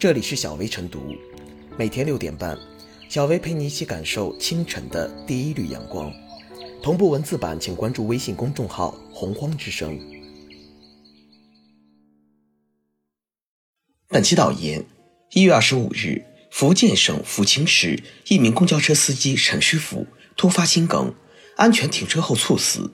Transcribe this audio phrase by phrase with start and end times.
[0.00, 1.14] 这里是小薇晨读，
[1.76, 2.58] 每天六点半，
[3.10, 6.10] 小薇陪你一起感受清晨的第一缕阳光。
[6.82, 10.00] 同步文字版，请关注微信公众号“洪荒之声”。
[14.08, 14.82] 本期导言：
[15.32, 21.12] 一月二十五日，福建省福清市一名公交车司机陈师傅突发心梗，
[21.56, 22.90] 安全停车后猝死。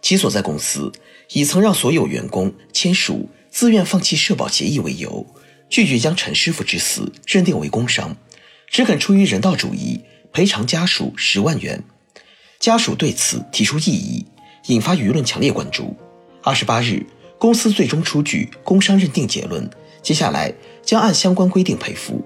[0.00, 0.90] 其所在公司
[1.32, 5.26] 以曾让所有员工签署自愿放弃社保协议为由。
[5.68, 8.16] 拒绝将陈师傅之死认定为工伤，
[8.68, 10.00] 只肯出于人道主义
[10.32, 11.82] 赔偿家属十万元。
[12.58, 14.26] 家属对此提出异议，
[14.66, 15.94] 引发舆论强烈关注。
[16.42, 17.04] 二十八日，
[17.38, 19.68] 公司最终出具工伤认定结论，
[20.02, 20.52] 接下来
[20.82, 22.24] 将按相关规定赔付。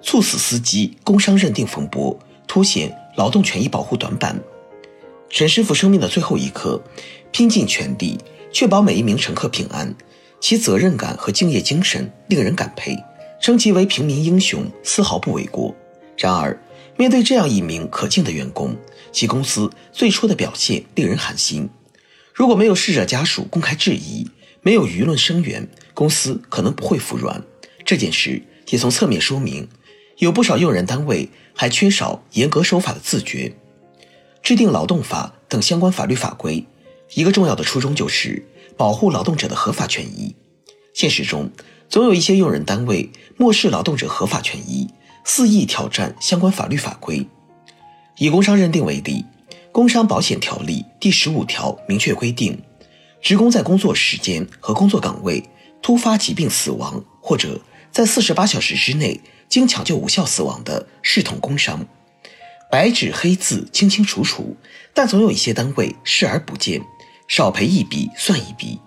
[0.00, 2.99] 猝死司机工伤认定风波凸显。
[3.16, 4.38] 劳动权益保护短板，
[5.28, 6.82] 陈师傅生命的最后一刻，
[7.32, 8.18] 拼尽全力
[8.52, 9.94] 确保每一名乘客平安，
[10.40, 12.96] 其责任感和敬业精神令人感佩，
[13.40, 15.74] 称其为平民英雄丝毫不为过。
[16.16, 16.58] 然而，
[16.96, 18.76] 面对这样一名可敬的员工，
[19.12, 21.68] 其公司最初的表现令人寒心。
[22.32, 24.26] 如果没有逝者家属公开质疑，
[24.62, 27.42] 没有舆论声援，公司可能不会服软。
[27.84, 29.68] 这件事也从侧面说明。
[30.20, 33.54] 有不少用人单位还缺少严格守法的自觉，
[34.42, 36.66] 制定劳动法等相关法律法规，
[37.14, 40.36] 一个重要的初衷就是保护劳动者的合法权益。
[40.92, 41.50] 现实中，
[41.88, 44.90] 总有一些用人单位漠视劳动者合法权益，
[45.24, 47.26] 肆意挑战相关法律法规。
[48.18, 49.24] 以工伤认定为例，
[49.72, 52.60] 《工伤保险条例》第十五条明确规定，
[53.22, 55.42] 职工在工作时间和工作岗位
[55.80, 57.58] 突发疾病死亡，或者
[57.90, 59.18] 在四十八小时之内。
[59.50, 61.84] 经抢救无效死亡的视同工伤，
[62.70, 64.56] 白纸黑字清清楚楚，
[64.94, 66.80] 但总有一些单位视而不见，
[67.26, 68.78] 少赔一笔算一笔，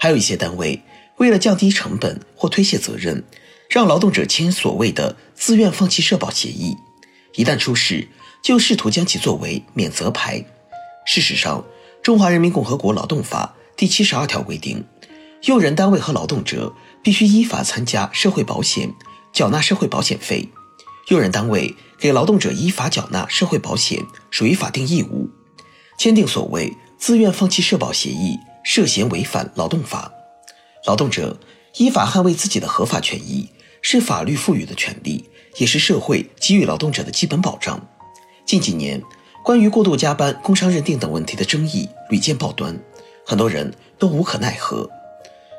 [0.00, 0.82] 还有一些单位
[1.18, 3.22] 为了降低成本或推卸责任，
[3.68, 6.74] 让劳动者签所谓的自愿放弃社保协议，
[7.34, 8.08] 一旦出事
[8.42, 10.42] 就试图将其作为免责牌。
[11.04, 11.60] 事实上，
[12.02, 14.82] 《中华人民共和国劳动法》第七十二条规定，
[15.42, 18.94] 用人单位和劳动者必须依法参加社会保险。
[19.32, 20.48] 缴纳社会保险费，
[21.08, 25.28] 用人单位给劳动者依法缴纳社会保险属于法定义务。
[25.98, 30.12] 签订所谓自愿放弃社保协议，涉嫌违反劳动法。
[30.86, 31.38] 劳动者
[31.76, 33.48] 依法捍卫自己的合法权益，
[33.82, 37.84] 是法律赋予的权利，也是社会给予劳动者的基本保障。
[38.46, 39.02] 近几年，
[39.44, 42.78] 关于过度加班、工伤认定等问题的争议屡见报端，
[43.26, 44.88] 很多人都无可奈何。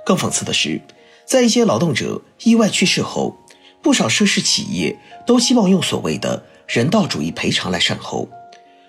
[0.06, 0.82] 更讽刺的是，
[1.26, 3.38] 在一些劳动者意外去世后，
[3.82, 8.28] 不少涉事企业都希望用所谓的人道主义赔偿来善后，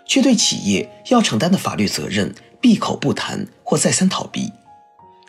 [0.05, 4.53] 却对企业要承担的法律责任闭口不谈或再三逃避。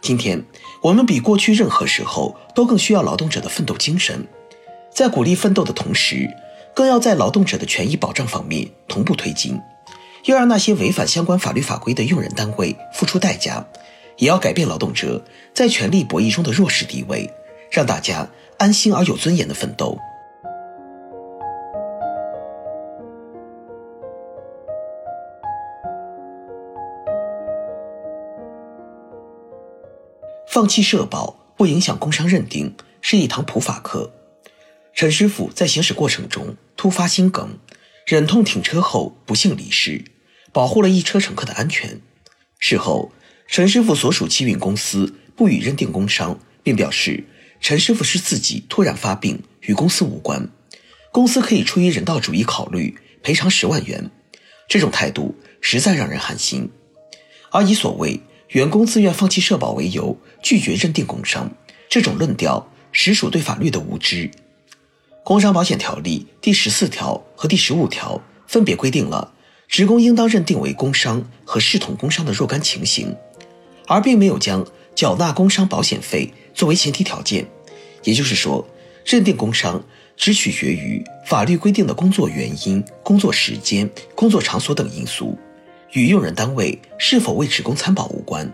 [0.01, 0.43] 今天，
[0.81, 4.27] 我们比过去任何时候都更需要劳动者的奋斗精神，
[4.91, 6.27] 在鼓励奋斗的同时，
[6.73, 9.61] 更要在劳动者的权益保障方面同步推进，
[10.25, 13.63] 要让那些违反相关法律法规的用人单位付出代价，
[14.17, 15.23] 也要改变劳动者
[15.53, 17.29] 在权力博弈中的弱势地位，
[17.69, 18.27] 让大家。
[18.61, 19.97] 安心而有尊严的奋斗。
[30.45, 34.11] 放弃社保不影响工伤认定，是一堂普法课。
[34.93, 37.57] 陈师傅在行驶过程中突发心梗，
[38.05, 40.05] 忍痛停车后不幸离世，
[40.53, 41.99] 保护了一车乘客的安全。
[42.59, 43.11] 事后，
[43.47, 47.23] 陈师傅所属汽运公司不予认定工伤，并表示。
[47.61, 50.49] 陈师傅是自己突然发病，与公司无关，
[51.11, 54.09] 公司可以出于人道主义考虑赔偿十万元。
[54.67, 56.69] 这种态度实在让人寒心。
[57.51, 61.51] 而以所谓员工自愿放弃社保为由拒绝认定工伤，
[61.87, 64.31] 这种论调实属对法律的无知。
[65.23, 69.33] 工伤保险条例第十四条和第十五条分别规定了
[69.67, 73.15] 职工应当认定为工伤和视同工伤的若干情形，
[73.85, 74.65] 而并没有将
[74.95, 76.33] 缴纳工伤保险费。
[76.53, 77.45] 作为前提条件，
[78.03, 78.65] 也就是说，
[79.05, 79.83] 认定工伤
[80.15, 85.37] 只取决于法律规定的工作原因、工作时间、工作场所等因素，
[85.93, 88.51] 与用人单位是否为职工参保无关。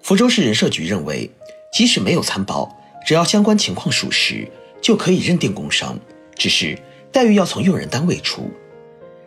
[0.00, 1.30] 福州市人社局认为，
[1.72, 2.74] 即使没有参保，
[3.06, 4.48] 只要相关情况属实，
[4.80, 5.98] 就可以认定工伤，
[6.34, 6.78] 只是
[7.10, 8.50] 待遇要从用人单位出。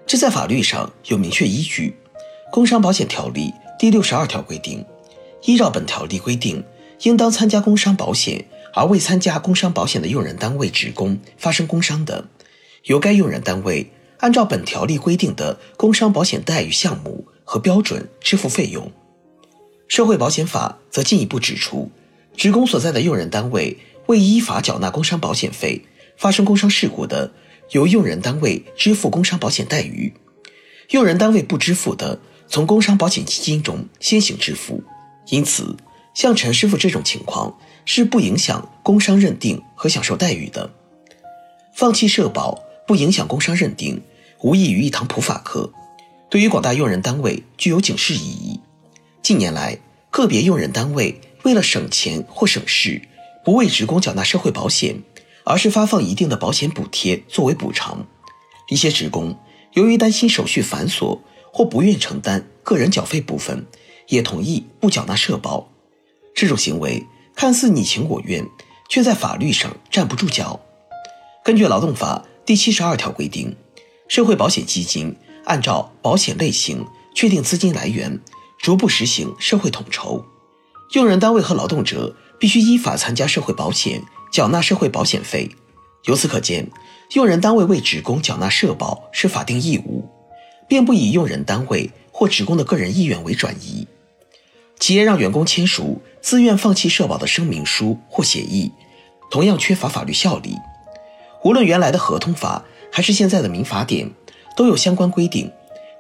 [0.08, 1.96] 这在法律上有明确依据，
[2.52, 3.50] 《工伤保险条例》
[3.80, 4.86] 第六十二条规定，
[5.44, 6.64] 依照本条例规定。
[7.02, 12.26] 应当参加工伤保险而未参加工伤保险的用人单位职工发生工伤的，
[12.86, 18.92] 由该用人单位按照本条例规定的工伤保险待遇项目和标准支付费用。
[19.88, 21.92] 社会保险法则进一步指出，
[22.36, 23.78] 职工所在的用人单位
[24.08, 25.86] 未依法缴纳工伤保险费，
[26.18, 27.32] 发生工伤事故的，
[27.72, 30.12] 由用人单位支付工伤保险待遇；
[30.90, 34.84] 用人单位不支付的，从工伤保险基金中先行支付。
[35.30, 35.76] 因此，
[36.16, 40.72] 像陈师傅这种情况是不影响工伤认定和享受待遇的。
[41.76, 42.58] 放弃社保
[42.88, 44.02] 不影响工伤认定，
[44.42, 45.72] 无异于一堂普法课，
[46.30, 48.60] 对于广大用人单位具有警示意义。
[49.22, 49.78] 近年来，
[50.10, 53.02] 个别用人单位为了省钱或省事，
[53.44, 55.04] 不为职工缴纳社会保险，
[55.44, 58.08] 而是发放一定的保险补贴作为补偿。
[58.70, 59.38] 一些职工
[59.74, 61.20] 由于担心手续繁琐
[61.52, 63.66] 或不愿承担个人缴费部分，
[64.08, 65.70] 也同意不缴纳社保。
[66.36, 68.46] 这种行为看似你情我愿，
[68.90, 70.60] 却在法律上站不住脚。
[71.46, 73.56] 根据劳动法第七十二条规定，
[74.10, 75.16] 社会保险基金
[75.46, 76.86] 按照保险类型
[77.16, 78.20] 确定资金来源，
[78.60, 80.26] 逐步实行社会统筹。
[80.92, 85.50] 用人单位和劳动者必须依法参加社会保险，缴纳社会保险费。
[86.04, 86.70] 由此可见，
[87.14, 90.08] 用人单位为职工缴纳社保是法定义务，
[90.68, 93.88] 并不以用人单位或职工的个人意愿为转移。
[94.86, 98.72] 企业让员工签署自愿放弃社保的声明书或协议，
[99.32, 100.56] 同样缺乏法律效力。
[101.44, 104.08] 无论原来的合同法还是现在的民法典，
[104.56, 105.52] 都有相关规定，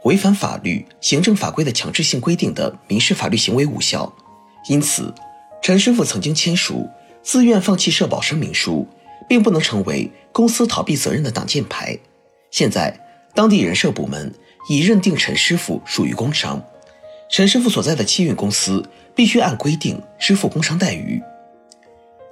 [0.03, 4.13] 违反法律、行政法规的强制性规定的民事法律行为无效。
[4.69, 5.11] 因此，
[5.63, 6.87] 陈师傅曾经签署
[7.23, 8.87] 自愿放弃社保声明书，
[9.27, 11.97] 并不能成为公司逃避责任的挡箭牌。
[12.51, 12.95] 现在，
[13.33, 14.31] 当地人社部门
[14.69, 16.63] 已认定陈师傅属于工伤，
[17.29, 21.21] 陈师傅所在的汽运公司必须按规定支付工伤待遇。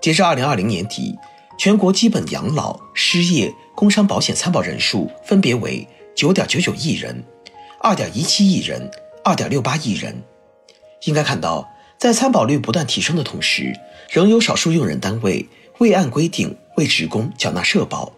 [0.01, 1.17] 截至二零二零年底。
[1.55, 7.23] 全国基本养老、失业、工伤保险参保人数分别为九点九九亿人、
[7.79, 8.89] 二点一七亿人、
[9.23, 10.19] 二点六八亿人。
[11.03, 11.69] 应该看到，
[11.99, 13.71] 在参保率不断提升的同时，
[14.09, 15.47] 仍有少数用人单位
[15.77, 18.11] 未按规定为职工缴纳社保。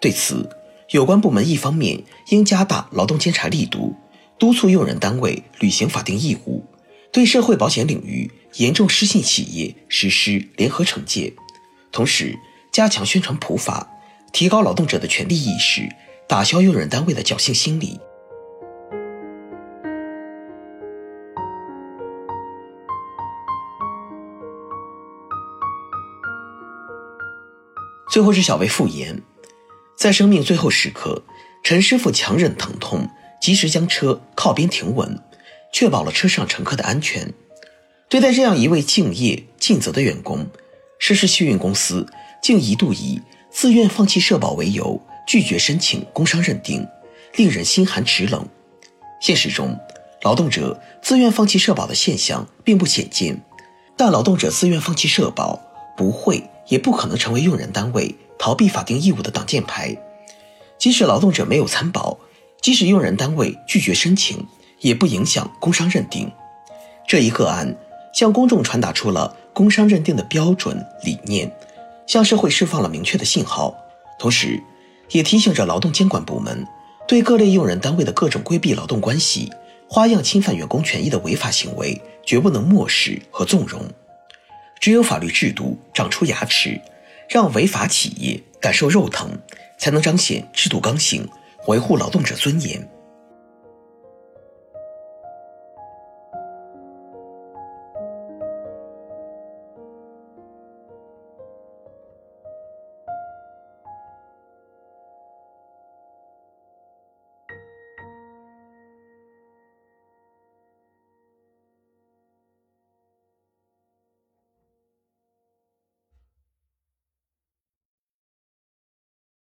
[0.00, 0.48] 对此，
[0.90, 3.96] 有关部门一方面应加大劳动监察力度，
[4.38, 6.64] 督促用人单位履行法定义务，
[7.12, 11.34] 对社会保险领域严重失信企业实施联合惩戒，
[11.90, 12.38] 同时。
[12.72, 13.88] 加强宣传普法，
[14.34, 15.88] 提高劳动者的权利意识，
[16.28, 17.98] 打消用人单位的侥幸心理。
[28.10, 29.22] 最后是小薇复言，
[29.96, 31.22] 在生命最后时刻，
[31.62, 33.08] 陈师傅强忍疼痛，
[33.40, 35.18] 及时将车靠边停稳，
[35.72, 37.32] 确保了车上乘客的安全。
[38.08, 40.46] 对待这样一位敬业尽责的员工，
[40.98, 42.06] 涉事汽运公司。
[42.42, 46.86] 竟一度以自愿放弃社保为由拒绝申请工伤认定，
[47.34, 48.46] 令人心寒齿冷。
[49.20, 49.76] 现实中，
[50.22, 53.42] 劳动者自愿放弃社保的现象并不鲜见，
[53.96, 55.60] 但劳动者自愿放弃社保
[55.96, 59.96] 不会也不可能成为用人单位逃避法定义务的挡箭牌。
[60.78, 62.20] 即使劳动者没有参保，
[62.66, 64.44] 即使用人单位拒绝申请，
[64.80, 66.28] 也不影响工伤认定。
[67.06, 67.72] 这一个案
[68.12, 71.48] 向公众传达出了工伤认定的标准理念。
[72.08, 73.72] 向社会释放了明确的信号，
[74.18, 74.60] 同时，
[75.10, 76.66] 也提醒着劳动监管部门，
[77.06, 79.52] 对各类用人单位的各种规避劳动关系、
[79.88, 83.80] 花样侵犯员工权益的违法行为，绝不能漠视和纵容。
[84.80, 86.80] 只有法律制度长出牙齿，
[87.28, 89.38] 让违法企业感受肉疼，
[89.78, 91.28] 才能彰显制度刚性，
[91.66, 92.95] 维护劳动者尊严。